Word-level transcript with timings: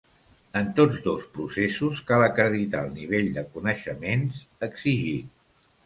En 0.61 0.71
tots 0.79 0.95
dos 1.07 1.25
processos 1.35 2.01
cal 2.13 2.27
acreditar 2.29 2.83
el 2.89 2.91
nivell 2.99 3.31
de 3.39 3.47
coneixements 3.59 4.45
exigit. 4.71 5.35